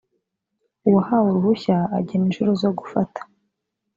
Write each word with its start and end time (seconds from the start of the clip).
uwahawe 0.87 1.27
uruhushya 1.29 1.77
agena 1.97 2.25
inshuro 2.27 2.51
zo 2.61 2.69
gufata. 2.77 3.21